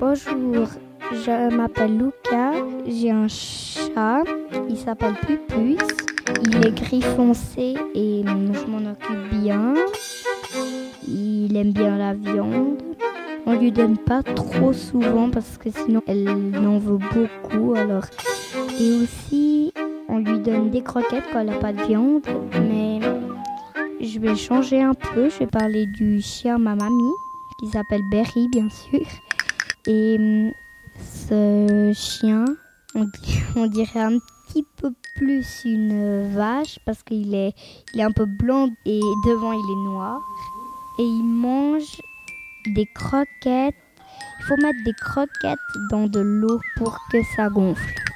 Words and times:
Bonjour, 0.00 0.68
je 1.12 1.56
m'appelle 1.56 1.98
Lucas, 1.98 2.52
j'ai 2.86 3.10
un 3.10 3.26
chat, 3.26 4.22
il 4.68 4.76
s'appelle 4.76 5.14
Pupus, 5.14 5.82
il 6.44 6.64
est 6.64 6.70
gris 6.70 7.02
foncé 7.02 7.74
et 7.96 8.22
je 8.24 8.66
m'en 8.66 8.92
occupe 8.92 9.40
bien. 9.42 9.74
Il 11.08 11.56
aime 11.56 11.72
bien 11.72 11.98
la 11.98 12.14
viande. 12.14 12.80
On 13.44 13.58
lui 13.58 13.72
donne 13.72 13.96
pas 13.98 14.22
trop 14.22 14.72
souvent 14.72 15.30
parce 15.30 15.58
que 15.58 15.68
sinon 15.70 16.02
elle 16.06 16.28
en 16.56 16.78
veut 16.78 16.98
beaucoup 16.98 17.74
alors. 17.74 18.04
Et 18.78 19.02
aussi 19.02 19.72
on 20.08 20.18
lui 20.18 20.38
donne 20.38 20.70
des 20.70 20.82
croquettes 20.82 21.24
quand 21.32 21.40
elle 21.40 21.48
n'a 21.48 21.56
pas 21.56 21.72
de 21.72 21.82
viande, 21.82 22.24
mais 22.70 23.00
je 24.00 24.20
vais 24.20 24.36
changer 24.36 24.80
un 24.80 24.94
peu, 24.94 25.28
je 25.28 25.40
vais 25.40 25.48
parler 25.48 25.86
du 25.86 26.20
chien 26.20 26.58
ma 26.58 26.76
mamie 26.76 27.14
qui 27.56 27.66
s'appelle 27.66 28.02
Berry 28.08 28.46
bien 28.46 28.68
sûr. 28.70 29.00
Et 29.88 30.16
hum, 30.18 30.52
ce 31.00 31.92
chien, 31.94 32.44
on, 33.56 33.66
dirait 33.66 34.00
un 34.00 34.18
petit 34.18 34.62
peu 34.76 34.90
plus 35.16 35.62
une 35.64 36.30
vache 36.34 36.78
parce 36.84 37.02
qu'il 37.02 37.34
est, 37.34 37.54
est 37.94 38.02
un 38.02 38.12
peu 38.12 38.26
blanc 38.26 38.68
et 38.84 39.00
devant 39.26 39.52
il 39.52 39.70
est 39.70 39.84
noir. 39.90 40.20
Et 40.98 41.04
il 41.04 41.24
mange 41.24 42.00
des 42.74 42.86
croquettes. 42.94 43.74
Il 44.40 44.44
faut 44.44 44.56
mettre 44.56 44.78
des 44.84 44.94
croquettes 45.00 45.58
dans 45.90 46.06
de 46.06 46.20
l'eau 46.20 46.60
pour 46.76 46.98
que 47.10 47.18
ça 47.34 47.48
gonfle. 47.48 48.07